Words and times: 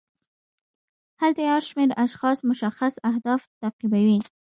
هلته 1.21 1.41
یو 1.49 1.59
شمیر 1.67 1.89
اشخاص 2.05 2.37
مشخص 2.49 2.93
اهداف 3.09 3.41
تعقیبوي. 3.59 4.19